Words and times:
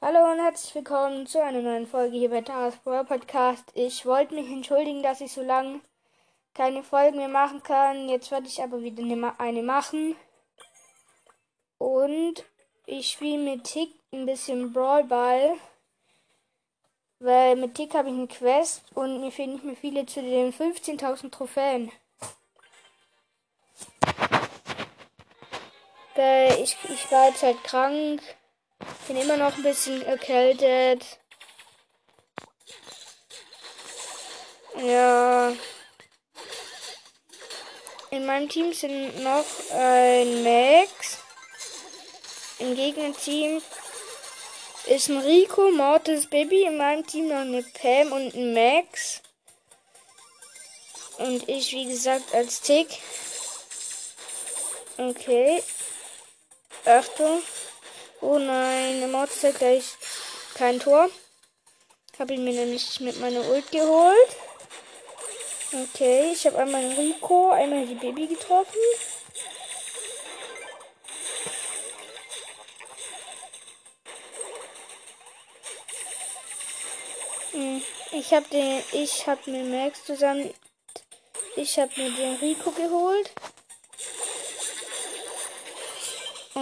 Hallo 0.00 0.30
und 0.30 0.38
herzlich 0.38 0.72
willkommen 0.76 1.26
zu 1.26 1.42
einer 1.42 1.60
neuen 1.60 1.88
Folge 1.88 2.16
hier 2.16 2.30
bei 2.30 2.40
Taras 2.40 2.76
Brawl 2.76 3.04
Podcast. 3.04 3.64
Ich 3.74 4.06
wollte 4.06 4.32
mich 4.36 4.48
entschuldigen, 4.48 5.02
dass 5.02 5.20
ich 5.20 5.32
so 5.32 5.42
lange 5.42 5.80
keine 6.54 6.84
Folgen 6.84 7.16
mehr 7.16 7.26
machen 7.26 7.64
kann. 7.64 8.08
Jetzt 8.08 8.30
werde 8.30 8.46
ich 8.46 8.62
aber 8.62 8.80
wieder 8.80 9.02
eine 9.38 9.62
machen. 9.64 10.14
Und 11.78 12.44
ich 12.86 13.10
spiele 13.10 13.42
mit 13.42 13.64
Tick 13.64 13.92
ein 14.12 14.24
bisschen 14.24 14.72
Brawl 14.72 15.02
Ball. 15.02 15.56
Weil 17.18 17.56
mit 17.56 17.74
Tick 17.74 17.92
habe 17.94 18.08
ich 18.08 18.14
eine 18.14 18.28
Quest 18.28 18.84
und 18.94 19.20
mir 19.20 19.32
fehlen 19.32 19.54
nicht 19.54 19.64
mehr 19.64 19.74
viele 19.74 20.06
zu 20.06 20.22
den 20.22 20.52
15.000 20.52 21.32
Trophäen. 21.32 21.90
Weil 26.14 26.62
ich, 26.62 26.76
ich 26.88 27.10
war 27.10 27.26
jetzt 27.26 27.42
halt 27.42 27.64
krank. 27.64 28.22
Bin 29.06 29.16
immer 29.16 29.36
noch 29.36 29.56
ein 29.56 29.62
bisschen 29.62 30.02
erkältet. 30.02 31.18
Ja. 34.76 35.52
In 38.10 38.26
meinem 38.26 38.48
Team 38.48 38.72
sind 38.72 39.22
noch 39.22 39.44
ein 39.72 40.42
Max. 40.42 41.18
Im 42.58 42.74
Gegnerteam 42.74 43.62
ist 44.86 45.08
ein 45.08 45.18
Rico, 45.18 45.70
Mortis, 45.70 46.28
Baby. 46.28 46.64
In 46.64 46.76
meinem 46.76 47.06
Team 47.06 47.28
noch 47.28 47.40
eine 47.40 47.62
Pam 47.62 48.12
und 48.12 48.34
ein 48.34 48.54
Max. 48.54 49.20
Und 51.18 51.48
ich, 51.48 51.72
wie 51.72 51.86
gesagt, 51.86 52.34
als 52.34 52.60
Tick. 52.60 52.88
Okay. 54.96 55.62
Achtung. 56.84 57.42
Oh 58.20 58.38
nein, 58.38 58.98
der 58.98 59.08
Mortis 59.08 59.44
hat 59.44 59.58
gleich 59.58 59.84
kein 60.54 60.80
Tor. 60.80 61.08
Habe 62.18 62.34
ihn 62.34 62.44
mir 62.44 62.52
nämlich 62.52 62.98
mit 62.98 63.20
meiner 63.20 63.48
Ult 63.48 63.70
geholt. 63.70 64.36
Okay, 65.72 66.32
ich 66.32 66.44
habe 66.46 66.58
einmal 66.58 66.84
Rico, 66.94 67.50
einmal 67.50 67.86
die 67.86 67.94
Baby 67.94 68.26
getroffen. 68.26 68.80
Hm, 77.52 77.82
ich 78.12 78.32
habe 78.34 78.48
den, 78.48 78.82
ich 78.92 79.26
habe 79.26 79.50
mir 79.50 79.62
Max 79.62 80.04
zusammen, 80.04 80.52
ich 81.54 81.78
habe 81.78 81.92
mir 81.96 82.10
den 82.10 82.36
Rico 82.36 82.72
geholt. 82.72 83.30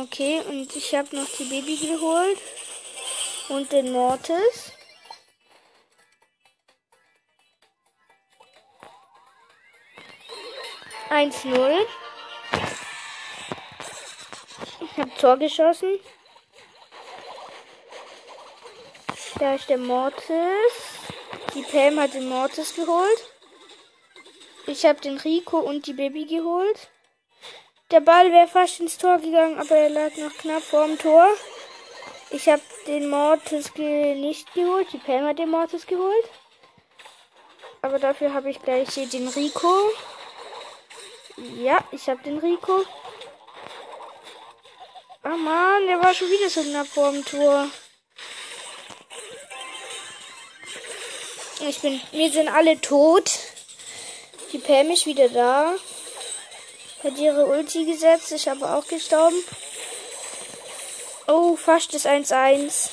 Okay, 0.02 0.42
und 0.47 0.77
ich 0.77 0.94
habe 0.94 1.16
noch 1.16 1.27
die 1.39 1.44
Baby 1.44 1.75
geholt. 1.75 2.39
Und 3.48 3.72
den 3.72 3.92
Mortis. 3.92 4.72
Eins 11.08 11.44
null. 11.44 11.86
Ich 14.80 14.98
habe 14.98 15.14
Tor 15.19 15.38
geschossen. 15.38 15.98
Da 19.38 19.55
ist 19.55 19.70
der 19.70 19.78
Mortis. 19.78 20.28
Die 21.55 21.62
Pam 21.62 21.98
hat 22.00 22.12
den 22.12 22.28
Mortis 22.28 22.75
geholt. 22.75 23.33
Ich 24.66 24.84
habe 24.84 25.00
den 25.00 25.16
Rico 25.16 25.58
und 25.58 25.86
die 25.86 25.94
Baby 25.94 26.27
geholt. 26.27 26.91
Der 27.92 28.00
Ball 28.00 28.32
wäre 28.32 28.48
fast 28.48 28.80
ins 28.80 28.98
Tor 28.98 29.18
gegangen, 29.18 29.60
aber 29.60 29.76
er 29.76 29.90
lag 29.90 30.16
noch 30.16 30.36
knapp 30.38 30.62
vorm 30.64 30.98
Tor. 30.98 31.28
Ich 32.30 32.48
habe 32.48 32.62
den 32.88 33.08
Mortis 33.08 33.72
ge 33.74 34.16
nicht 34.16 34.52
geholt. 34.54 34.88
Die 34.92 34.98
Pam 34.98 35.24
hat 35.24 35.38
den 35.38 35.50
Mortis 35.50 35.86
geholt. 35.86 36.28
Aber 37.82 38.00
dafür 38.00 38.34
habe 38.34 38.50
ich 38.50 38.60
gleich 38.60 38.88
hier 38.90 39.06
den 39.06 39.28
Rico. 39.28 39.72
Ja, 41.36 41.78
ich 41.92 42.08
habe 42.08 42.20
den 42.25 42.38
Rico. 42.38 42.84
Ah 45.22 45.34
oh 45.34 45.36
man, 45.36 45.86
der 45.86 46.02
war 46.02 46.12
schon 46.12 46.30
wieder 46.30 46.50
so 46.50 46.62
knapp 46.62 46.88
vorm 46.88 47.25
Tor. 47.25 47.69
Ich 51.60 51.80
bin, 51.80 52.00
wir 52.10 52.32
sind 52.32 52.48
alle 52.48 52.80
tot. 52.80 53.30
Die 54.52 54.58
Pam 54.58 54.91
ist 54.91 55.06
wieder 55.06 55.28
da. 55.28 55.75
Hat 57.06 57.19
ihre 57.19 57.47
Ulti 57.47 57.84
gesetzt. 57.84 58.33
Ich 58.33 58.49
habe 58.49 58.69
auch 58.69 58.84
gestorben. 58.84 59.41
Oh, 61.28 61.55
fast 61.55 61.94
das 61.94 62.05
1-1. 62.05 62.91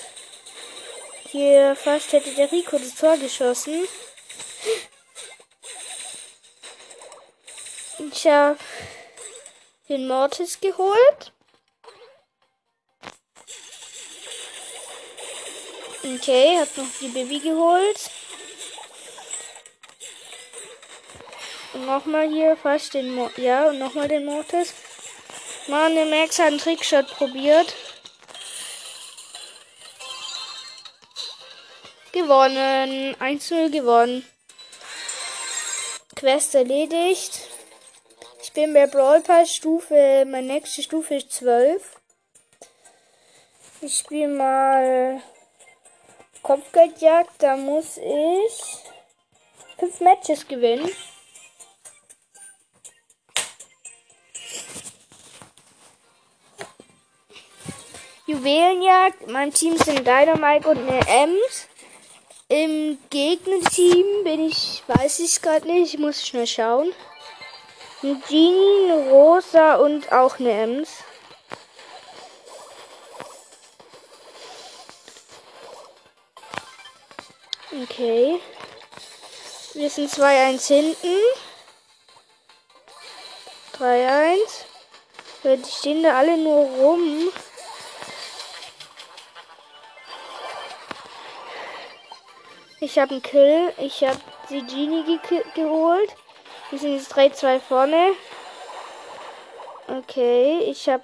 Hier 1.32 1.76
fast 1.76 2.14
hätte 2.14 2.32
der 2.36 2.52
Rico 2.52 2.78
das 2.78 2.94
Tor 2.94 3.18
geschossen. 3.18 3.88
Ich 7.98 8.28
habe 8.28 8.60
den 9.90 10.08
Mortis 10.08 10.60
geholt. 10.62 11.32
Okay, 16.04 16.60
hab 16.60 16.78
noch 16.78 16.86
die 17.02 17.08
Baby 17.08 17.40
geholt. 17.40 18.12
Nochmal 21.74 22.30
hier 22.30 22.56
fast 22.56 22.94
den 22.94 23.16
Mo 23.16 23.32
Ja, 23.36 23.70
und 23.70 23.80
nochmal 23.80 24.08
den 24.08 24.26
Mortis. 24.26 24.74
Mann, 25.68 25.96
der 25.96 26.06
Max 26.06 26.38
hat 26.38 26.48
einen 26.48 26.60
Trickshot 26.60 27.08
probiert. 27.08 27.74
Gewonnen. 32.12 33.16
1-0 33.16 33.72
gewonnen. 33.72 34.24
Quest 36.16 36.54
erledigt. 36.54 37.42
Ich 38.44 38.54
bin 38.54 38.74
bei 38.74 38.86
Brawl 38.86 39.22
Pass 39.22 39.56
Stufe, 39.56 40.26
meine 40.28 40.54
nächste 40.54 40.84
Stufe 40.84 41.16
ist 41.16 41.32
12. 41.32 41.96
Ich 43.82 43.98
spiele 43.98 44.28
mal 44.28 45.22
Kopfgeldjagd, 46.44 47.32
da 47.42 47.58
muss 47.58 47.98
ich 47.98 48.84
fünf 49.80 50.00
Matches 50.02 50.48
gewinnen. 50.48 50.90
Juwelenjagd. 58.34 59.22
In 59.24 59.32
meinem 59.32 59.54
Team 59.54 59.78
sind 59.78 60.00
Dynamite 60.00 60.68
und 60.68 60.78
eine 60.78 61.08
Ems. 61.08 61.68
Im 62.50 62.98
Gegnerteam 63.10 64.24
bin 64.24 64.48
ich, 64.48 64.84
weiß 64.88 65.20
ich 65.20 65.42
gerade 65.42 65.68
nicht, 65.68 65.94
ich 65.94 66.00
muss 66.00 66.26
schnell 66.26 66.48
schauen. 66.48 66.92
Ein 68.02 68.22
Genie, 68.28 68.92
eine 68.92 69.10
Rosa 69.10 69.76
und 69.76 70.12
auch 70.12 70.40
eine 70.40 70.52
Ems. 70.52 70.90
Okay. 77.84 78.40
Wir 79.74 79.90
sind 79.90 80.12
2-1 80.12 80.68
hinten. 80.68 81.18
3-1. 83.80 84.38
Die 85.44 85.72
stehen 85.72 86.04
da 86.04 86.18
alle 86.18 86.38
nur 86.38 86.66
rum. 86.66 87.30
Ich 92.84 93.00
habe 93.00 93.12
einen 93.12 93.22
Kill. 93.22 93.74
Ich 93.78 94.04
habe 94.04 94.20
die 94.50 94.62
Genie 94.62 95.06
ge 95.06 95.42
geholt. 95.56 96.14
Wir 96.70 96.80
sind 96.80 96.98
jetzt 96.98 97.16
3-2 97.16 97.62
vorne. 97.62 98.12
Okay, 99.88 100.60
ich 100.70 100.90
habe 100.90 101.04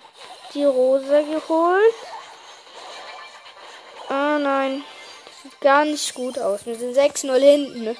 die 0.53 0.66
Rosa 0.66 1.22
geholt. 1.22 1.94
Ah 4.09 4.38
nein. 4.40 4.84
Das 5.23 5.43
sieht 5.43 5.61
gar 5.61 5.85
nicht 5.85 6.14
gut 6.16 6.37
aus. 6.37 6.66
Wir 6.66 6.76
sind 6.76 6.97
6-0 6.97 7.40
hinten. 7.40 7.97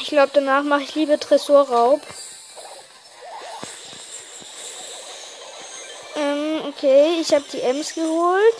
Ich 0.00 0.08
glaube, 0.08 0.30
danach 0.32 0.62
mache 0.62 0.84
ich 0.84 0.94
lieber 0.94 1.20
Tresorraub. 1.20 2.00
Ähm, 6.16 6.62
okay, 6.68 7.20
ich 7.20 7.34
habe 7.34 7.44
die 7.52 7.60
Ems 7.60 7.92
geholt. 7.92 8.56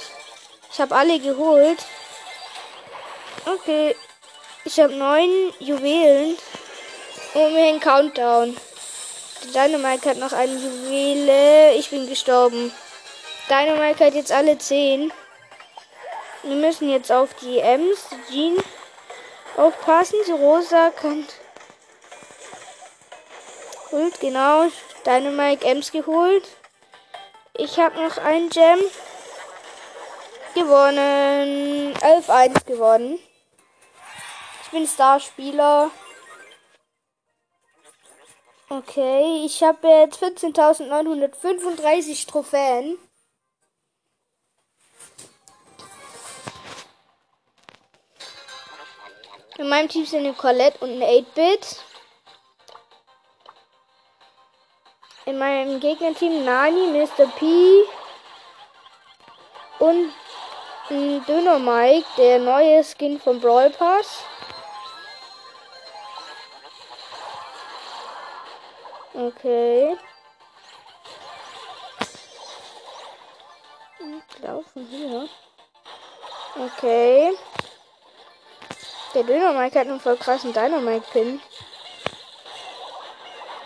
Ich 0.71 0.79
habe 0.83 0.95
alle 0.95 1.19
geholt. 1.19 1.79
Okay. 3.47 3.95
Ich 4.65 4.81
habe 4.81 4.95
neun 4.95 5.53
Juwelen. 5.59 6.37
Und 7.35 7.55
wir 7.55 7.65
einen 7.65 7.81
Countdown. 7.81 8.57
Dynamite 9.53 10.11
hat 10.11 10.17
noch 10.17 10.33
eine 10.33 10.55
Juwele. 10.55 11.75
Ich 11.75 11.91
bin 11.91 12.09
gestorben. 12.09 12.73
Dynamite 13.51 14.07
hat 14.07 14.15
jetzt 14.15 14.33
alle 14.33 14.57
zehn. 14.57 15.13
Wir 16.43 16.57
müssen 16.57 16.89
jetzt 16.89 17.13
auf 17.13 17.35
die 17.35 17.59
Ems, 17.59 18.07
die 18.31 18.33
Jean 18.33 18.65
aufpassen. 19.57 20.19
Die 20.27 20.33
Rosa 20.33 20.91
kann. 20.91 21.27
Holt, 23.93 24.19
genau. 24.21 24.69
Dynamite 25.05 25.67
Ems 25.67 25.93
geholt. 25.93 26.49
Ich 27.53 27.79
habe 27.79 28.03
noch 28.03 28.17
einen 28.17 28.49
Gem. 28.49 28.79
Gewonnen. 30.55 31.95
11-1 31.95 32.65
gewonnen. 32.65 33.19
Bin 34.75 34.87
Starspieler. 34.89 35.93
Okay, 38.69 39.45
ich 39.47 39.63
habe 39.63 39.87
jetzt 39.87 40.21
14.935 40.21 42.27
Trophäen. 42.27 42.99
In 49.59 49.69
meinem 49.69 49.89
Team 49.89 50.07
sind 50.07 50.25
eine 50.25 50.35
Colette 50.35 50.81
und 50.81 50.91
ein 50.91 51.03
8-Bit. 51.03 51.77
In 55.27 55.39
meinem 55.39 55.79
Gegnerteam 55.79 56.45
Nani, 56.45 56.89
Mr. 56.89 57.29
P 57.39 57.47
und 59.79 60.13
ein 60.91 61.25
Döner 61.27 61.61
Mike, 61.61 62.09
der 62.17 62.41
neue 62.41 62.83
Skin 62.83 63.21
vom 63.21 63.41
Brawl 63.41 63.71
Pass. 63.71 64.25
Okay. 69.27 69.97
Laufen 74.43 74.87
hier. 74.91 75.29
Okay. 76.57 77.35
Der 79.15 79.23
Dynamite 79.23 79.81
hat 79.81 79.87
einen 79.87 80.01
voll 80.01 80.19
krassen 80.19 80.53
Dynamite-Pin. 80.53 81.41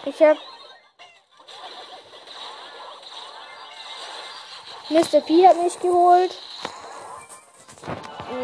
Ich 0.05 0.23
hab. 0.23 0.37
Mr. 4.91 5.21
P 5.23 5.49
hat 5.49 5.57
mich 5.57 5.81
geholt. 5.81 6.37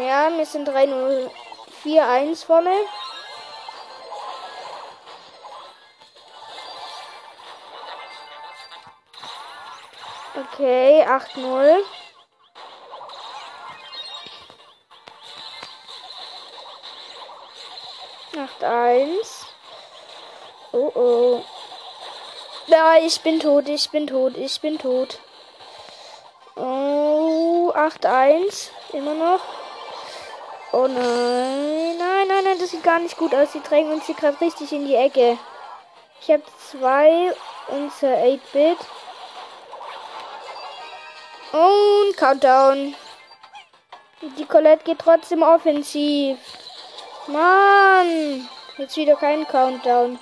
Ja, 0.01 0.29
wir 0.35 0.45
sind 0.45 0.67
3-0-4-1 0.67 2.45
vorne. 2.45 2.75
Okay, 10.57 11.03
8-0. 11.05 11.83
Acht 18.37 18.63
eins. 18.63 19.47
Oh 20.71 20.91
oh. 20.95 21.43
Ja, 22.67 22.95
ich 23.01 23.19
bin 23.19 23.41
tot, 23.41 23.67
ich 23.67 23.89
bin 23.89 24.07
tot, 24.07 24.37
ich 24.37 24.61
bin 24.61 24.79
tot. 24.79 25.19
Oh, 26.55 27.73
8-1. 27.75 28.69
Immer 28.93 29.13
noch. 29.13 29.41
Oh 30.71 30.87
nein. 30.87 31.97
Nein, 31.97 32.27
nein, 32.29 32.43
nein, 32.45 32.59
das 32.59 32.71
sieht 32.71 32.83
gar 32.83 32.99
nicht 32.99 33.17
gut 33.17 33.35
aus. 33.35 33.51
Die 33.51 33.61
drängen 33.61 33.91
uns 33.91 34.05
hier 34.05 34.15
gerade 34.15 34.39
richtig 34.39 34.71
in 34.71 34.87
die 34.87 34.95
Ecke. 34.95 35.37
Ich 36.21 36.31
habe 36.31 36.43
zwei 36.71 37.35
unser 37.67 38.07
8-Bit. 38.07 38.77
Und 41.55 42.17
Countdown. 42.17 42.93
Die 44.37 44.45
Colette 44.45 44.83
geht 44.83 44.99
trotzdem 44.99 45.41
offensiv. 45.41 46.37
Mann. 47.27 48.49
Jetzt 48.77 48.97
wieder 48.97 49.15
kein 49.15 49.47
Countdown. 49.47 50.19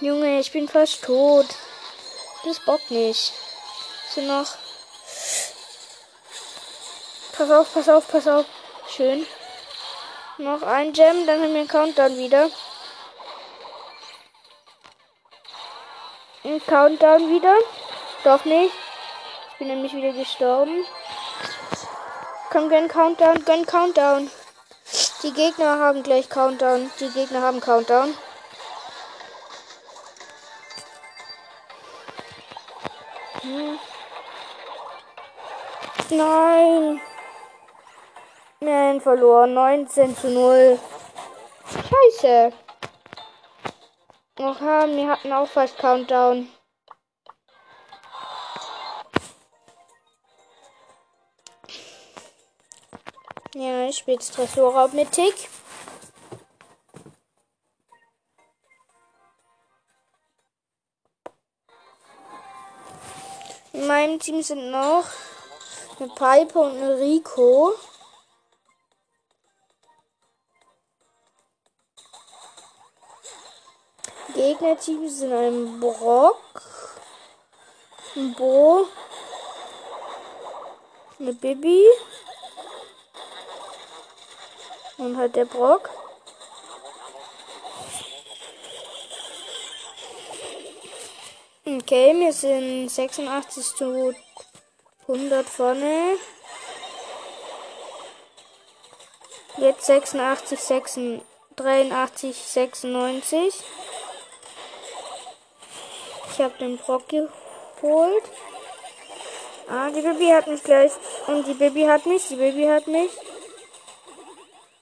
Junge, 0.00 0.40
ich 0.40 0.50
bin 0.50 0.66
fast 0.66 1.04
tot. 1.04 1.46
Das 2.46 2.58
bockt 2.64 2.90
nicht. 2.90 3.34
So 4.14 4.22
noch. 4.22 4.56
Pass 7.36 7.50
auf, 7.50 7.74
pass 7.74 7.88
auf, 7.90 8.10
pass 8.10 8.26
auf. 8.26 8.46
Schön. 8.88 9.26
Noch 10.38 10.62
ein 10.62 10.94
Gem, 10.94 11.26
dann 11.26 11.42
haben 11.42 11.52
wir 11.52 11.60
einen 11.60 11.68
Countdown 11.68 12.16
wieder. 12.16 12.48
Ein 16.48 16.64
Countdown 16.64 17.28
wieder. 17.28 17.58
Doch 18.24 18.46
nicht. 18.46 18.72
Ich 19.52 19.58
bin 19.58 19.68
nämlich 19.68 19.92
wieder 19.92 20.14
gestorben. 20.14 20.82
Komm, 22.48 22.70
gönn 22.70 22.88
Countdown, 22.88 23.44
gönn 23.44 23.66
Countdown. 23.66 24.30
Die 25.22 25.32
Gegner 25.34 25.78
haben 25.78 26.02
gleich 26.02 26.30
Countdown. 26.30 26.90
Die 27.00 27.10
Gegner 27.10 27.42
haben 27.42 27.60
Countdown. 27.60 28.16
Hm. 33.42 33.78
Nein. 36.08 37.00
Nein, 38.60 39.00
verloren. 39.02 39.52
19 39.52 40.16
zu 40.16 40.30
0. 40.30 40.78
Scheiße. 41.66 42.52
Oha, 44.40 44.86
wir 44.86 45.08
hatten 45.08 45.32
auch 45.32 45.48
fast 45.48 45.76
Countdown. 45.78 46.48
Ja, 53.52 53.88
ich 53.88 53.98
spiele 53.98 54.18
Tresorraub 54.18 54.92
mit 54.92 55.10
Tick. 55.10 55.34
In 63.72 63.88
meinem 63.88 64.20
Team 64.20 64.40
sind 64.42 64.70
noch 64.70 65.06
eine 65.98 66.10
Pipe 66.10 66.60
und 66.60 66.76
eine 66.76 66.96
Rico. 67.00 67.74
Gegnerteam 74.58 75.08
sind 75.08 75.32
ein 75.32 75.78
Brock, 75.78 76.36
ein 78.16 78.34
Bo, 78.34 78.88
eine 81.20 81.32
Bibi 81.32 81.86
und 84.96 85.16
halt 85.16 85.36
der 85.36 85.44
Brock. 85.44 85.90
Okay, 91.64 92.18
wir 92.18 92.32
sind 92.32 92.88
86 92.88 93.76
zu 93.76 94.12
100 95.06 95.48
vorne. 95.48 96.16
Jetzt 99.58 99.86
86, 99.86 100.58
86, 100.58 101.22
83, 101.54 102.36
96. 102.36 103.64
Ich 106.38 106.44
habe 106.44 106.56
den 106.58 106.78
Brock 106.78 107.08
geholt. 107.08 108.22
Ah, 109.68 109.90
die 109.90 110.02
Baby 110.02 110.28
hat 110.28 110.46
mich 110.46 110.62
gleich. 110.62 110.92
Und 111.26 111.44
die 111.48 111.54
Baby 111.54 111.82
hat 111.82 112.06
mich. 112.06 112.28
Die 112.28 112.36
Baby 112.36 112.66
hat 112.66 112.86
mich. 112.86 113.10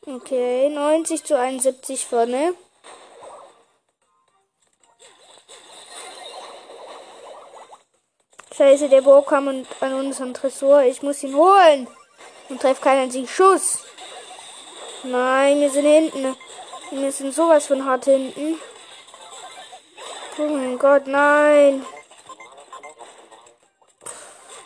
Okay, 0.04 0.68
90 0.68 1.24
zu 1.24 1.38
71 1.38 2.04
vorne. 2.04 2.54
Scheiße, 8.54 8.90
der 8.90 9.00
Bo 9.00 9.22
kam 9.22 9.46
und 9.46 9.66
an 9.80 9.94
unseren 9.94 10.34
Tresor. 10.34 10.82
Ich 10.82 11.02
muss 11.02 11.22
ihn 11.22 11.34
holen. 11.34 11.88
Und 12.50 12.60
treffe 12.60 12.82
keinen 12.82 13.04
einzigen 13.04 13.28
Schuss. 13.28 13.78
Nein, 15.04 15.62
wir 15.62 15.70
sind 15.70 15.86
hinten. 15.86 16.36
Wir 16.90 17.12
sind 17.12 17.32
sowas 17.32 17.66
von 17.66 17.86
hart 17.86 18.04
hinten. 18.04 18.60
Oh 20.38 20.42
mein 20.42 20.78
Gott, 20.78 21.06
nein. 21.06 21.86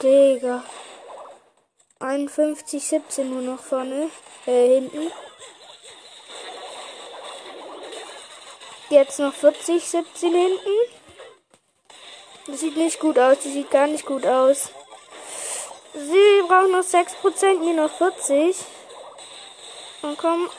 Digga. 0.02 0.64
51, 2.00 2.84
17 2.84 3.30
nur 3.30 3.42
noch 3.42 3.60
vorne. 3.60 4.10
Äh, 4.46 4.80
hinten. 4.80 5.12
Jetzt 8.88 9.20
noch 9.20 9.32
40, 9.32 9.88
17 9.88 10.32
hinten. 10.32 10.70
Das 12.48 12.58
sieht 12.58 12.76
nicht 12.76 12.98
gut 12.98 13.16
aus. 13.16 13.36
Das 13.36 13.52
sieht 13.52 13.70
gar 13.70 13.86
nicht 13.86 14.04
gut 14.04 14.26
aus. 14.26 14.70
Sie 15.94 16.42
brauchen 16.48 16.72
noch 16.72 16.82
6%, 16.82 17.60
mir 17.60 17.74
noch 17.74 17.92
40. 17.92 18.56
Und 20.02 20.18
komm. 20.18 20.50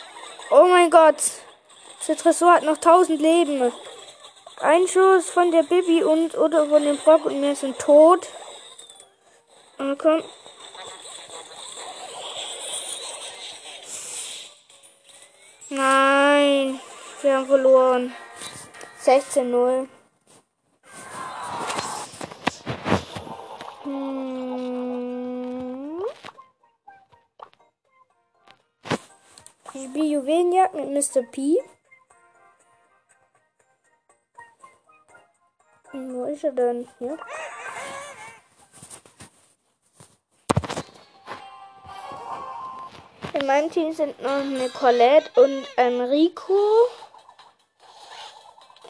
Oh 0.52 0.68
mein 0.70 0.90
Gott. 0.90 1.22
Der 2.08 2.16
Tresor 2.16 2.54
hat 2.54 2.64
noch 2.64 2.78
1000 2.78 3.20
Leben. 3.20 3.74
Ein 4.64 4.88
Schuss 4.88 5.32
von 5.32 5.50
der 5.50 5.64
Bibi 5.64 6.04
und 6.04 6.38
oder 6.38 6.68
von 6.68 6.84
dem 6.84 6.96
Brock 6.98 7.26
und 7.26 7.42
wir 7.42 7.56
sind 7.56 7.80
tot. 7.80 8.28
Ah, 9.80 9.96
komm. 9.98 10.22
Nein, 15.70 16.80
wir 17.24 17.38
haben 17.38 17.48
verloren. 17.48 18.16
16-0. 19.04 19.88
Hm. 23.84 26.04
Ich 29.74 29.86
spiele 29.86 30.06
Juwelenjagd 30.06 30.76
mit 30.76 30.90
Mr. 30.90 31.24
P. 31.24 31.58
Wo 35.94 36.26
ist 36.26 36.44
er 36.44 36.52
denn? 36.54 36.88
Hier. 37.00 37.18
In 43.34 43.46
meinem 43.46 43.72
Team 43.72 43.92
sind 43.92 44.22
noch 44.22 44.30
eine 44.30 44.70
Colette 44.70 45.42
und 45.42 45.66
ein 45.76 46.02
Rico. 46.02 46.88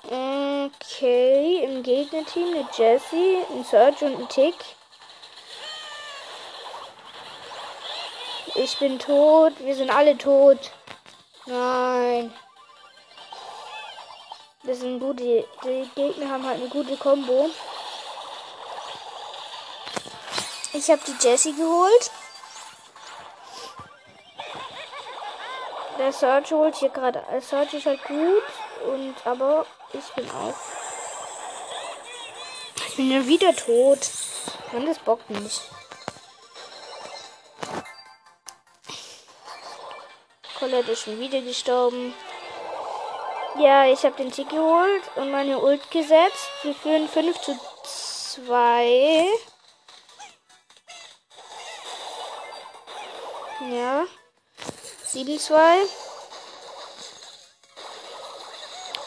Okay, 0.04 1.64
im 1.64 1.84
Gegnerteam 1.84 2.50
eine 2.50 2.68
Jessie, 2.74 3.38
ein 3.50 3.64
Serge 3.64 4.06
und 4.06 4.20
ein 4.20 4.30
Tick. 4.30 4.56
Ich 8.56 8.78
bin 8.78 9.00
tot. 9.00 9.54
Wir 9.60 9.76
sind 9.76 9.90
alle 9.90 10.18
tot. 10.18 10.72
Nein. 11.46 12.34
Das 14.64 14.80
sind 14.80 15.00
gute. 15.00 15.48
Die 15.64 15.90
Gegner 15.96 16.30
haben 16.30 16.46
halt 16.46 16.60
eine 16.60 16.70
gute 16.70 16.96
Combo. 16.98 17.50
Ich 20.74 20.90
habe 20.90 21.02
die 21.06 21.28
Jessie 21.28 21.54
geholt. 21.54 22.12
Der 25.98 26.14
Search 26.14 26.52
holt 26.52 26.76
hier 26.76 26.90
gerade. 26.90 27.24
Der 27.32 27.42
Search 27.42 27.74
ist 27.74 27.86
halt 27.86 28.04
gut. 28.04 28.44
Und 28.86 29.16
aber 29.26 29.66
ich 29.94 30.08
bin 30.14 30.30
auch. 30.32 30.56
Ich 32.88 32.96
bin 32.96 33.12
ja 33.12 33.26
wieder 33.26 33.56
tot. 33.56 34.00
Mann, 34.72 34.86
das 34.86 35.00
bockt 35.00 35.30
nicht. 35.30 35.62
Colette 40.60 40.92
ist 40.92 41.02
schon 41.02 41.20
wieder 41.20 41.42
gestorben. 41.42 42.14
Ja, 43.60 43.86
ich 43.86 44.04
habe 44.04 44.16
den 44.16 44.32
Tick 44.32 44.50
geholt 44.50 45.04
und 45.16 45.30
meine 45.30 45.60
Ult 45.60 45.92
gesetzt. 45.92 46.50
Wir 46.64 46.74
führen 46.74 47.08
5 47.08 47.40
zu 47.42 47.60
2. 47.84 49.28
Ja. 53.70 54.06
7 55.06 55.38
2. 55.38 55.60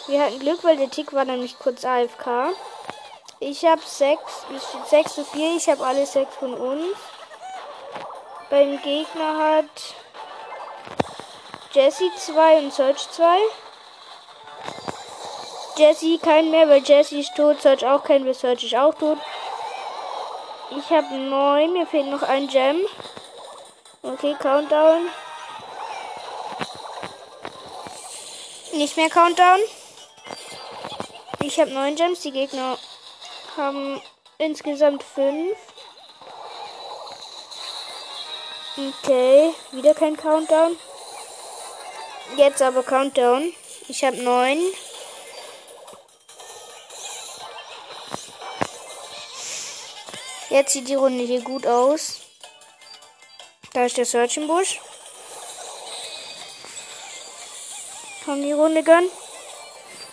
Wir 0.06 0.22
hatten 0.22 0.38
Glück, 0.38 0.62
weil 0.62 0.76
der 0.76 0.90
Tick 0.90 1.14
war 1.14 1.24
nämlich 1.24 1.58
kurz 1.58 1.82
AFK. 1.84 2.54
Ich 3.40 3.64
habe 3.64 3.80
6, 3.82 4.20
es 4.54 4.68
steht 4.68 4.86
6 4.86 5.14
zu 5.14 5.24
4. 5.24 5.56
Ich 5.56 5.68
habe 5.70 5.84
alle 5.84 6.04
6 6.04 6.36
von 6.36 6.54
uns. 6.54 6.96
Beim 8.50 8.80
Gegner 8.82 9.38
hat 9.38 9.94
Jesse 11.72 12.10
2 12.14 12.58
und 12.58 12.74
Search 12.74 13.10
2. 13.10 13.38
Jesse 15.76 16.18
kein 16.18 16.50
mehr, 16.50 16.68
weil 16.68 16.82
Jesse 16.82 17.18
ist 17.18 17.34
tot. 17.34 17.60
Search 17.60 17.84
auch 17.84 18.04
kein, 18.04 18.24
weil 18.24 18.34
Search 18.34 18.64
ist 18.64 18.76
auch 18.76 18.94
tot. 18.94 19.18
Ich 20.70 20.90
habe 20.90 21.14
9. 21.14 21.72
Mir 21.72 21.86
fehlt 21.86 22.06
noch 22.06 22.22
ein 22.22 22.48
Gem. 22.48 22.80
Okay, 24.02 24.36
Countdown. 24.38 25.08
Nicht 28.72 28.96
mehr 28.96 29.08
Countdown. 29.08 29.60
Ich 31.42 31.60
habe 31.60 31.70
9 31.70 31.96
Gems. 31.96 32.20
Die 32.20 32.32
Gegner 32.32 32.78
haben 33.56 34.00
insgesamt 34.38 35.02
5. 35.02 35.56
Okay, 38.76 39.54
wieder 39.72 39.94
kein 39.94 40.16
Countdown. 40.16 40.76
Jetzt 42.36 42.62
aber 42.62 42.82
Countdown. 42.82 43.52
Ich 43.88 44.04
habe 44.04 44.16
neun. 44.16 44.58
Jetzt 50.54 50.72
sieht 50.72 50.86
die 50.86 50.94
Runde 50.94 51.24
hier 51.24 51.42
gut 51.42 51.66
aus. 51.66 52.20
Da 53.72 53.86
ist 53.86 53.96
der 53.96 54.04
Search 54.04 54.36
im 54.36 54.46
Busch. 54.46 54.80
Haben 58.24 58.40
die 58.40 58.52
Runde 58.52 58.84
gönn. 58.84 59.10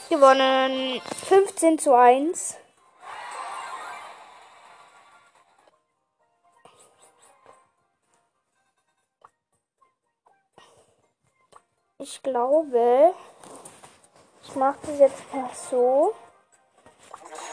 Gewonnen. 0.09 0.99
15 1.29 1.77
zu 1.77 1.93
1. 1.93 2.57
Ich 11.99 12.23
glaube, 12.23 13.13
ich 14.43 14.55
mache 14.55 14.79
das 14.87 14.99
jetzt 15.01 15.33
mal 15.35 15.51
so. 15.69 16.15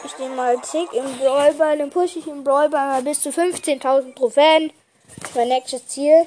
Ich 0.05 0.17
nehme 0.17 0.35
mal 0.35 0.57
Tick 0.61 0.93
im 0.93 1.17
Brawlball, 1.17 1.77
dann 1.77 1.89
pushe 1.89 2.19
ich 2.19 2.27
im 2.27 2.43
Brawlball 2.43 2.87
mal 2.87 3.03
bis 3.03 3.21
zu 3.21 3.29
15.000 3.29 4.15
Trophäen. 4.15 4.71
Mein 5.35 5.49
nächstes 5.49 5.87
Ziel. 5.87 6.25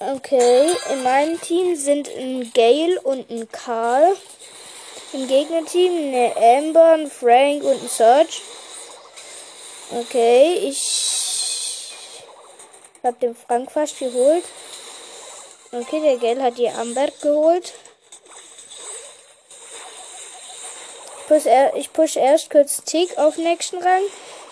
Okay, 0.00 0.74
in 0.92 1.02
meinem 1.04 1.40
Team 1.40 1.76
sind 1.76 2.08
ein 2.08 2.52
Gale 2.52 3.00
und 3.02 3.30
ein 3.30 3.48
Karl. 3.52 4.16
Im 5.12 5.28
Gegnerteam 5.28 5.92
eine 5.92 6.34
Amber, 6.36 6.94
ein 6.94 7.10
Frank 7.10 7.62
und 7.62 7.82
ein 7.82 7.88
Serge. 7.88 8.40
Okay, 9.90 10.54
ich 10.64 11.92
hab 13.04 13.20
den 13.20 13.36
Frank 13.36 13.70
fast 13.70 13.98
geholt. 13.98 14.44
Okay, 15.70 16.00
der 16.00 16.16
Gell 16.16 16.42
hat 16.42 16.58
die 16.58 16.68
Amber 16.68 17.06
geholt. 17.20 17.72
Ich 21.76 21.92
push 21.94 22.16
erst 22.16 22.50
kurz 22.50 22.82
Tick 22.84 23.16
auf 23.16 23.38
nächsten 23.38 23.82
Rang. 23.82 24.02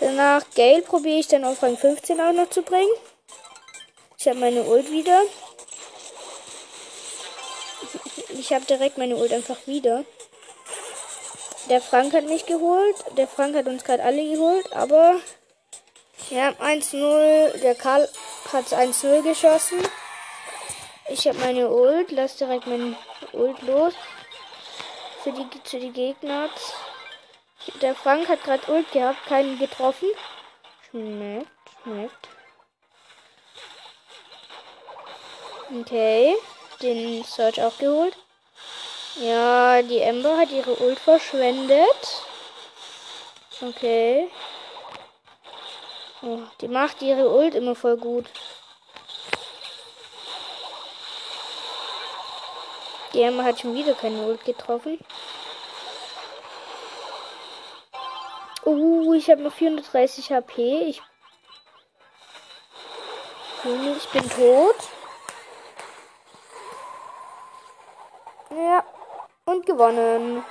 Danach 0.01 0.45
Gale 0.55 0.81
probiere 0.81 1.19
ich 1.19 1.29
dann 1.29 1.45
auf 1.45 1.63
Rang 1.63 1.77
15 1.77 2.19
auch 2.21 2.33
noch 2.33 2.49
zu 2.49 2.63
bringen. 2.63 2.91
Ich 4.19 4.27
habe 4.27 4.39
meine 4.39 4.63
Ult 4.63 4.91
wieder. 4.91 5.21
Ich 8.31 8.53
habe 8.53 8.65
direkt 8.65 8.97
meine 8.97 9.17
Ult 9.17 9.31
einfach 9.33 9.59
wieder. 9.67 10.05
Der 11.69 11.83
Frank 11.83 12.15
hat 12.15 12.25
mich 12.25 12.47
geholt. 12.47 12.97
Der 13.19 13.29
Frank 13.29 13.55
hat 13.55 13.67
uns 13.67 13.85
gerade 13.85 14.03
alle 14.03 14.25
geholt. 14.29 14.73
Aber 14.73 15.17
ja, 16.31 16.49
1-0. 16.49 17.59
Der 17.59 17.75
Karl 17.75 18.09
hat 18.53 18.73
1-0 18.73 19.23
geschossen. 19.23 19.79
Ich 21.11 21.29
habe 21.29 21.39
meine 21.41 21.71
Ult. 21.71 22.11
Lass 22.11 22.37
direkt 22.37 22.67
meine 22.67 22.97
Ult 23.33 23.61
los. 23.63 23.93
Für 25.23 25.33
die, 25.33 25.47
zu 25.65 25.79
die 25.79 25.93
Gegner. 25.93 26.49
Der 27.83 27.95
Frank 27.95 28.29
hat 28.29 28.43
gerade 28.43 28.73
Ult 28.73 28.91
gehabt. 28.93 29.27
Keinen 29.27 29.59
getroffen. 29.59 30.09
Schmeckt, 30.91 31.49
schmeckt. 31.83 32.29
Okay. 35.79 36.37
Den 36.81 37.23
Search 37.25 37.63
auch 37.63 37.77
geholt. 37.79 38.17
Ja, 39.17 39.83
die 39.83 39.99
Ember 39.99 40.39
hat 40.39 40.51
ihre 40.51 40.75
Ult 40.83 40.99
verschwendet. 40.99 42.25
Okay. 43.61 44.31
Oh, 46.23 46.39
die 46.61 46.69
macht 46.69 47.03
ihre 47.03 47.29
Ult 47.29 47.55
immer 47.55 47.75
voll 47.75 47.99
gut. 47.99 48.27
Die 53.13 53.23
Emma 53.23 53.43
hat 53.43 53.61
schon 53.61 53.75
wieder 53.75 53.95
keine 53.95 54.23
Ult 54.23 54.45
getroffen. 54.45 54.99
Uh, 58.65 59.15
ich 59.15 59.31
habe 59.31 59.43
noch 59.43 59.53
430 59.53 60.33
HP. 60.33 60.89
Ich, 60.89 61.03
ich 63.65 64.09
bin 64.11 64.31
tot. 64.31 64.77
Ja, 68.51 68.85
und 69.47 69.67
gewonnen. 69.67 70.45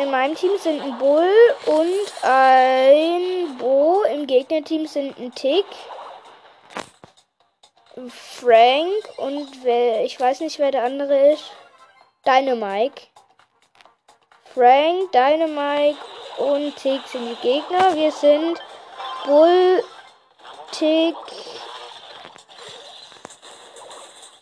In 0.00 0.10
meinem 0.10 0.34
Team 0.34 0.56
sind 0.56 0.80
ein 0.80 0.96
Bull 0.98 1.30
und 1.66 2.24
ein 2.24 3.56
Bo. 3.58 4.02
Im 4.04 4.26
Gegnerteam 4.26 4.86
sind 4.86 5.18
ein 5.18 5.34
Tick, 5.34 5.66
Frank 8.08 8.92
und 9.18 9.62
wer, 9.62 10.04
ich 10.04 10.18
weiß 10.18 10.40
nicht, 10.40 10.58
wer 10.58 10.70
der 10.70 10.84
andere 10.84 11.32
ist. 11.32 11.44
Dynamike. 12.26 13.08
Frank, 14.54 15.12
Dynamite 15.12 15.98
und 16.38 16.74
Tick 16.76 17.06
sind 17.06 17.28
die 17.28 17.42
Gegner. 17.42 17.94
Wir 17.94 18.10
sind 18.10 18.58
Bull, 19.26 19.84
Tick. 20.72 21.16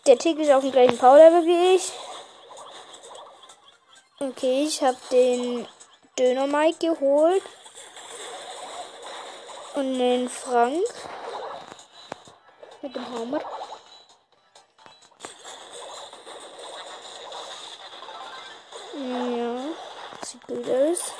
Der 0.07 0.19
Tick 0.19 0.39
ist 0.39 0.53
auf 0.53 0.63
dem 0.63 0.73
gleichen 0.73 0.97
Power-Level 0.97 1.45
wie 1.47 1.75
ich. 1.75 1.93
Okay, 4.21 4.65
ich 4.65 4.83
habe 4.83 4.97
den 5.13 5.69
Döner 6.19 6.49
Mike 6.49 6.79
geholt. 6.89 7.43
Und 9.77 9.97
den 9.97 10.29
Frank. 10.29 10.83
Mit 12.83 12.97
dem 12.97 13.09
Hammer. 13.13 13.41
Ja, 18.97 19.61
sieht 20.25 20.47
gut 20.49 20.69
aus. 20.69 21.13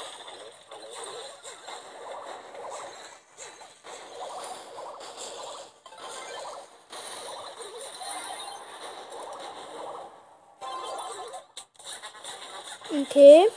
Okay, 13.19 13.49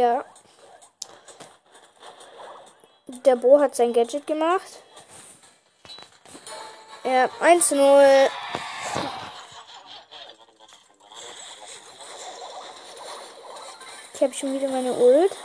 ja. 0.00 0.24
Der 3.06 3.36
Bo 3.36 3.60
hat 3.60 3.76
sein 3.76 3.92
Gadget 3.92 4.26
gemacht. 4.26 4.82
Ja, 7.04 7.30
1 7.38 7.70
0. 7.70 8.28
Ich 14.14 14.20
habe 14.20 14.34
schon 14.34 14.54
wieder 14.54 14.68
meine 14.68 14.92
Ult. 14.92 15.36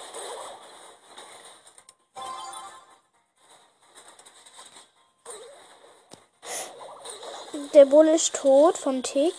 Der 7.75 7.85
Bull 7.85 8.07
ist 8.07 8.33
tot 8.33 8.79
vom 8.79 9.03
Tick. 9.03 9.35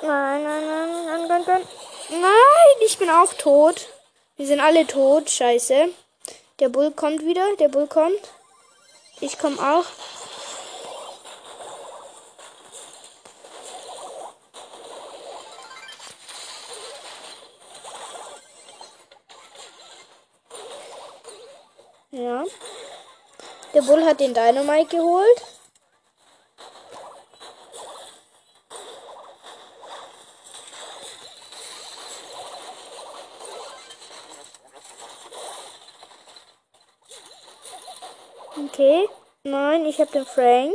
Nein, 0.00 0.42
nein, 0.42 0.66
nein, 0.66 1.06
nein, 1.06 1.28
nein, 1.28 1.44
nein. 1.46 1.83
Nein, 2.20 2.86
ich 2.86 2.96
bin 2.98 3.10
auch 3.10 3.34
tot. 3.34 3.88
Wir 4.36 4.46
sind 4.46 4.60
alle 4.60 4.86
tot. 4.86 5.30
Scheiße. 5.30 5.88
Der 6.60 6.68
Bull 6.68 6.92
kommt 6.92 7.24
wieder. 7.24 7.56
Der 7.56 7.68
Bull 7.68 7.88
kommt. 7.88 8.20
Ich 9.20 9.38
komme 9.38 9.58
auch. 9.58 9.84
Ja. 22.12 22.44
Der 23.74 23.82
Bull 23.82 24.04
hat 24.04 24.20
den 24.20 24.34
Dynamite 24.34 24.96
geholt. 24.96 25.42
Okay. 38.74 39.08
Nein, 39.44 39.83
ich 39.94 40.00
habe 40.00 40.10
den 40.10 40.26
Frank. 40.26 40.74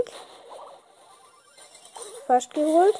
Fast 2.26 2.54
geholt. 2.54 2.98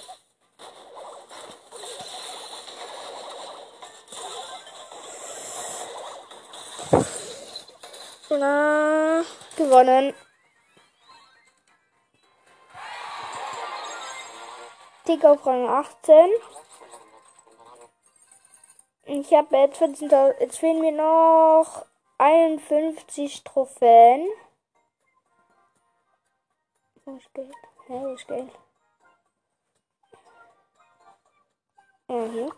Na, 8.32 9.24
gewonnen. 9.56 10.14
Tick 15.06 15.24
auf 15.24 15.46
Rang 15.46 15.70
18. 15.70 16.30
Ich 19.06 19.34
habe 19.34 19.58
jetzt 19.58 19.82
14.000. 19.82 20.42
Jetzt 20.42 20.60
fehlen 20.60 20.82
mir 20.82 20.92
noch 20.92 21.86
51 22.18 23.46
Trophäen. 23.46 24.28
Wo 27.10 27.16
ist 27.16 27.34
Geld? 27.34 27.56
Hä, 27.88 27.94
wo 28.04 28.14
ist 28.14 28.28
Geld? 28.28 28.52
Ja, 32.08 32.26
hier. 32.32 32.50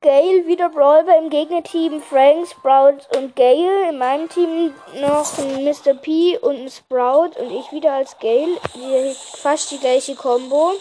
Gale 0.00 0.46
wieder 0.46 0.70
Brawler 0.70 1.18
im 1.18 1.28
Gegnerteam 1.28 2.00
Frank, 2.00 2.48
Sprout 2.48 3.06
und 3.18 3.36
Gale. 3.36 3.90
In 3.90 3.98
meinem 3.98 4.30
Team 4.30 4.72
noch 5.00 5.38
ein 5.38 5.64
Mr. 5.64 5.92
P 5.92 6.38
und 6.38 6.56
ein 6.56 6.70
Sprout 6.70 7.38
und 7.38 7.50
ich 7.50 7.70
wieder 7.70 7.92
als. 7.92 8.16
Die, 8.18 9.14
fast 9.42 9.72
die 9.72 9.78
gleiche 9.78 10.14
Combo. 10.14 10.72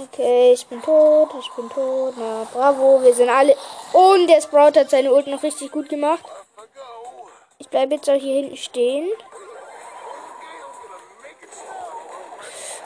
Okay, 0.00 0.52
ich 0.52 0.64
bin 0.68 0.80
tot, 0.80 1.30
ich 1.40 1.50
bin 1.54 1.68
tot. 1.70 2.14
Na, 2.16 2.46
bravo, 2.52 3.02
wir 3.02 3.12
sind 3.12 3.28
alle. 3.28 3.56
Und 3.92 4.28
der 4.28 4.40
Sprout 4.40 4.78
hat 4.78 4.90
seine 4.90 5.12
Ult 5.12 5.26
noch 5.26 5.42
richtig 5.42 5.72
gut 5.72 5.88
gemacht. 5.88 6.22
Ich 7.58 7.68
bleibe 7.68 7.96
jetzt 7.96 8.08
auch 8.08 8.14
hier 8.14 8.36
hinten 8.36 8.56
stehen. 8.56 9.08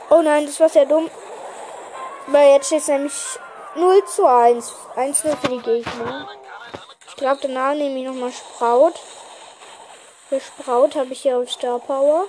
Oh 0.09 0.22
nein, 0.22 0.46
das 0.46 0.59
war 0.59 0.70
sehr 0.70 0.87
dumm. 0.87 1.11
Weil 2.29 2.53
jetzt 2.53 2.68
steht 2.68 2.81
es 2.81 2.88
nämlich 2.88 3.12
0 3.75 4.05
zu 4.07 4.25
1. 4.25 4.75
1 4.96 5.25
0 5.25 5.37
für 5.37 5.48
die 5.48 5.59
Gegner. 5.59 6.29
Ich 7.09 7.16
glaube, 7.16 7.40
danach 7.42 7.75
nehme 7.75 7.98
ich 7.98 8.07
nochmal 8.07 8.33
Sprout. 8.33 8.94
Für 10.31 10.40
Sprout 10.40 10.98
habe 10.98 11.12
ich 11.12 11.20
hier 11.20 11.37
auf 11.37 11.51
Star 11.51 11.79
Power. 11.79 12.25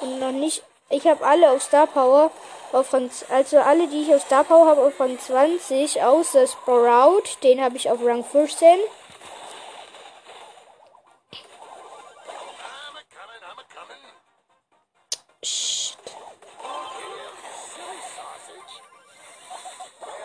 Und 0.00 0.18
noch 0.18 0.32
nicht. 0.32 0.64
Ich 0.90 1.06
habe 1.06 1.24
alle 1.24 1.52
auf 1.52 1.62
Star 1.62 1.86
Power. 1.86 2.32
Auf 2.70 2.92
Rang, 2.92 3.10
also 3.30 3.58
alle, 3.58 3.88
die 3.88 4.02
ich 4.02 4.14
auf 4.14 4.22
Star 4.22 4.44
Power 4.44 4.66
habe, 4.66 4.82
auf 4.82 5.00
Rang 5.00 5.18
20. 5.18 6.02
Außer 6.02 6.46
Sprout. 6.46 7.22
Den 7.42 7.62
habe 7.62 7.76
ich 7.76 7.90
auf 7.90 7.98
Rang 8.04 8.24
15. 8.24 8.78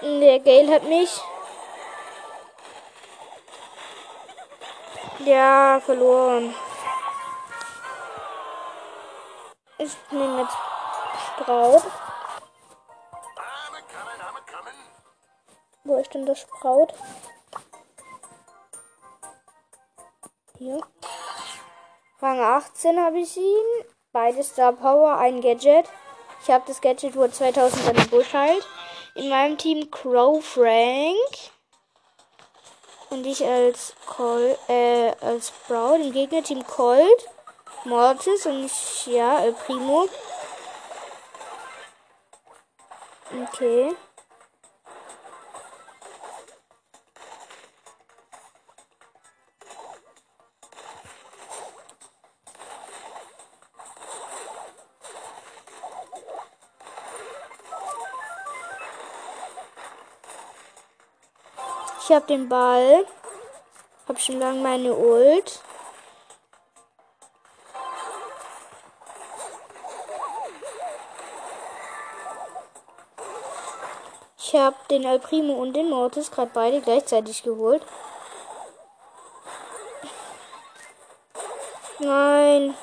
Der 0.02 0.40
Gale 0.40 0.74
hat 0.74 0.84
mich. 0.84 1.10
Ja, 5.20 5.80
verloren. 5.86 6.54
Ich 9.78 9.96
nehme 10.12 10.42
jetzt 10.42 10.58
Sprout. 11.38 11.84
Wo 15.86 15.98
ist 15.98 16.14
denn 16.14 16.26
das 16.26 16.40
Sprout? 16.40 16.88
Hier. 20.58 20.82
Rang 22.22 22.40
18 22.40 23.00
habe 23.04 23.20
ich 23.20 23.36
ihn. 23.36 23.86
Beide 24.14 24.44
Star 24.44 24.72
Power, 24.72 25.18
ein 25.18 25.42
Gadget. 25.42 25.86
Ich 26.42 26.50
habe 26.50 26.64
das 26.68 26.80
Gadget, 26.80 27.18
wo 27.18 27.28
2000 27.28 27.90
an 27.90 28.10
Busch 28.10 28.34
halt. 28.34 28.66
In 29.16 29.30
meinem 29.30 29.58
Team 29.58 29.92
Crow 29.92 30.44
Frank. 30.44 31.52
Und 33.10 33.26
ich 33.26 33.46
als 33.46 33.94
Col 34.06 34.58
äh, 34.70 35.12
als 35.20 35.50
Sprout. 35.50 35.96
Im 35.96 36.14
Gegnerteam 36.14 36.66
Colt, 36.66 37.30
Mortis 37.84 38.46
und 38.46 38.66
ich, 38.66 39.08
ja, 39.08 39.44
El 39.44 39.54
Primo. 39.54 40.08
Okay. 43.44 43.94
Habe 62.14 62.28
den 62.28 62.50
Ball. 62.50 63.06
Hab 64.08 64.20
schon 64.20 64.40
lange 64.40 64.62
meine 64.62 64.94
Ult. 64.94 65.62
Ich 74.38 74.60
habe 74.60 74.76
den 74.92 75.04
El 75.04 75.20
Primo 75.20 75.54
und 75.54 75.74
den 75.74 75.90
Mortis 75.90 76.30
gerade 76.30 76.52
beide 76.54 76.82
gleichzeitig 76.82 77.42
geholt. 77.42 77.84
Nein. 81.98 82.76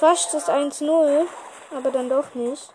Fast 0.00 0.32
das 0.32 0.48
1-0, 0.48 1.26
aber 1.76 1.90
dann 1.90 2.08
doch 2.08 2.34
nicht. 2.34 2.72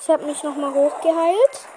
Ich 0.00 0.10
habe 0.10 0.24
mich 0.24 0.42
nochmal 0.42 0.74
hochgeheilt. 0.74 1.68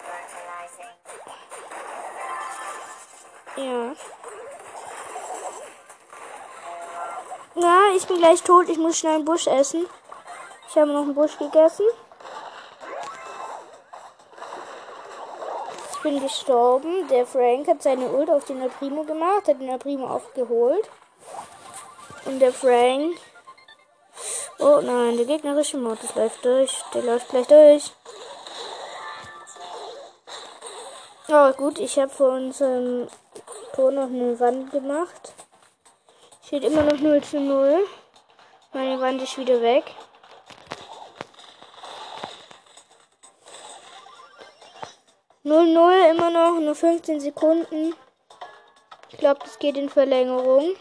Ja. 3.55 3.93
Na, 7.53 7.91
ich 7.95 8.05
bin 8.07 8.17
gleich 8.17 8.41
tot. 8.41 8.67
Ich 8.67 8.77
muss 8.79 8.97
schnell 8.97 9.15
einen 9.15 9.25
Busch 9.25 9.45
essen. 9.45 9.87
Ich 10.77 10.81
habe 10.81 10.91
noch 10.91 11.01
einen 11.01 11.15
Busch 11.15 11.35
gegessen. 11.39 11.87
Ich 15.91 16.01
bin 16.03 16.21
gestorben. 16.21 17.07
Der 17.07 17.25
Frank 17.25 17.67
hat 17.67 17.81
seine 17.81 18.07
Ult 18.11 18.29
auf 18.29 18.45
den 18.45 18.59
Primo 18.69 19.03
gemacht, 19.03 19.47
hat 19.47 19.59
den 19.59 19.79
Primo 19.79 20.07
auch 20.07 20.31
geholt. 20.35 20.87
Und 22.25 22.37
der 22.37 22.53
Frank. 22.53 23.17
Oh 24.59 24.79
nein, 24.83 25.17
der 25.17 25.25
gegnerische 25.25 25.79
Modus 25.79 26.13
läuft 26.13 26.45
durch. 26.45 26.83
Der 26.93 27.01
läuft 27.01 27.29
gleich 27.29 27.47
durch. 27.47 27.91
Oh, 31.29 31.51
gut, 31.53 31.79
ich 31.79 31.97
habe 31.97 32.09
vor 32.09 32.33
unserem 32.33 33.07
Tor 33.73 33.89
noch 33.89 34.03
eine 34.03 34.39
Wand 34.39 34.69
gemacht. 34.69 35.33
Steht 36.45 36.63
immer 36.63 36.83
noch 36.83 36.99
0 36.99 37.23
zu 37.23 37.39
0. 37.39 37.83
Meine 38.73 39.01
Wand 39.01 39.23
ist 39.23 39.39
wieder 39.39 39.59
weg. 39.59 39.95
Null 45.47 45.67
null 45.67 45.93
immer 46.11 46.29
noch, 46.29 46.59
nur 46.59 46.75
15 46.75 47.21
Sekunden. 47.21 47.95
Ich 49.09 49.17
glaube, 49.17 49.39
das 49.45 49.57
geht 49.59 49.77
in 49.77 49.87
Verlängerung. 49.89 50.75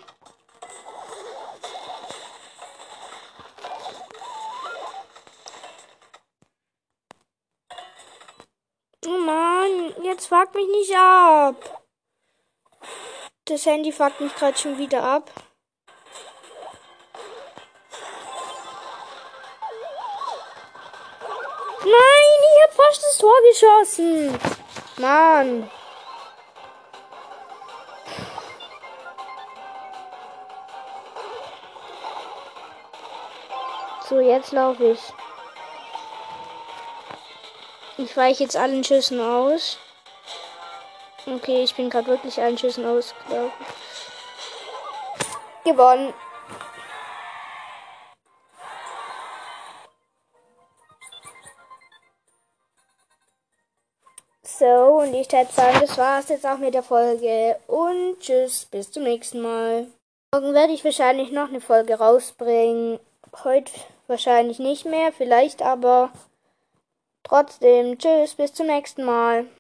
jetzt 10.03 10.27
fuck 10.27 10.53
mich 10.55 10.67
nicht 10.67 10.97
ab. 10.97 11.85
Das 13.45 13.67
Handy 13.67 13.93
fuckt 13.93 14.21
mich 14.21 14.35
gerade 14.35 14.59
schon 14.59 14.79
wieder 14.79 15.03
ab. 15.05 15.31
Nein, 21.85 22.39
ich 22.43 22.63
hab 22.65 22.75
fast 22.75 23.05
das 23.05 23.19
Tor 23.19 23.35
geschossen. 23.49 24.56
Mann. 24.99 25.71
So, 34.09 34.21
jetzt 34.21 34.53
laufe 34.53 34.93
ich. 34.93 35.01
Ich 37.99 38.17
weiche 38.17 38.45
jetzt 38.45 38.57
allen 38.57 38.85
Schüssen 38.85 39.21
aus. 39.21 39.79
Okay, 41.27 41.65
ich 41.65 41.75
bin 41.75 41.91
gerade 41.91 42.07
wirklich 42.07 42.41
allen 42.41 42.57
Schüssen 42.57 42.87
ausgelaufen. 42.87 43.51
Gewonnen. 45.65 46.15
Ich 55.27 55.33
würde 55.33 55.53
sagen, 55.53 55.79
das 55.81 55.99
war's 55.99 56.29
jetzt 56.29 56.47
auch 56.47 56.59
mit 56.59 56.75
der 56.75 56.83
Folge. 56.83 57.57
Und 57.67 58.21
tschüss, 58.21 58.65
bis 58.67 58.93
zum 58.93 59.03
nächsten 59.03 59.41
Mal. 59.41 59.89
Morgen 60.33 60.55
werde 60.55 60.73
ich 60.73 60.85
wahrscheinlich 60.85 61.33
noch 61.33 61.49
eine 61.49 61.61
Folge 61.61 61.95
rausbringen. 61.95 63.01
Heute 63.43 63.73
wahrscheinlich 64.07 64.59
nicht 64.61 64.85
mehr, 64.85 65.12
vielleicht 65.12 65.62
aber 65.62 66.11
trotzdem. 67.25 67.99
Tschüss, 67.99 68.35
bis 68.35 68.55
zum 68.55 68.69
nächsten 68.69 69.05
Mal. 69.05 69.47